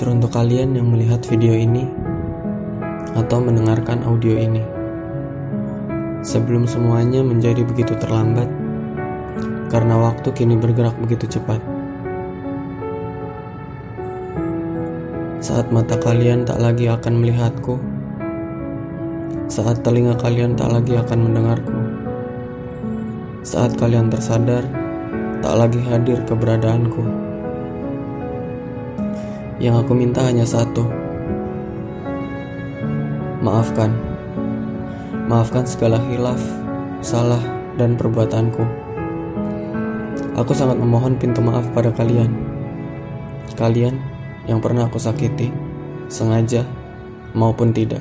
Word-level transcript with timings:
Teruntuk 0.00 0.32
kalian 0.32 0.72
yang 0.72 0.88
melihat 0.88 1.20
video 1.28 1.52
ini 1.52 1.84
atau 3.12 3.36
mendengarkan 3.36 4.00
audio 4.08 4.32
ini, 4.32 4.64
sebelum 6.24 6.64
semuanya 6.64 7.20
menjadi 7.20 7.60
begitu 7.68 7.92
terlambat, 8.00 8.48
karena 9.68 10.00
waktu 10.00 10.32
kini 10.32 10.56
bergerak 10.56 10.96
begitu 11.04 11.36
cepat. 11.36 11.60
Saat 15.44 15.68
mata 15.68 16.00
kalian 16.00 16.48
tak 16.48 16.64
lagi 16.64 16.88
akan 16.88 17.20
melihatku, 17.20 17.76
saat 19.52 19.84
telinga 19.84 20.16
kalian 20.16 20.56
tak 20.56 20.72
lagi 20.72 20.96
akan 20.96 21.28
mendengarku, 21.28 21.80
saat 23.44 23.76
kalian 23.76 24.08
tersadar 24.08 24.64
tak 25.44 25.54
lagi 25.60 25.84
hadir 25.84 26.24
keberadaanku. 26.24 27.28
Yang 29.60 29.84
aku 29.84 29.92
minta 29.92 30.24
hanya 30.24 30.48
satu. 30.48 30.88
Maafkan. 33.44 33.92
Maafkan 35.28 35.68
segala 35.68 36.00
hilaf, 36.08 36.40
salah, 37.04 37.44
dan 37.76 37.92
perbuatanku. 38.00 38.64
Aku 40.40 40.56
sangat 40.56 40.80
memohon 40.80 41.20
pintu 41.20 41.44
maaf 41.44 41.68
pada 41.76 41.92
kalian. 41.92 42.32
Kalian 43.52 44.00
yang 44.48 44.64
pernah 44.64 44.88
aku 44.88 44.96
sakiti, 44.96 45.52
sengaja 46.08 46.64
maupun 47.36 47.76
tidak. 47.76 48.00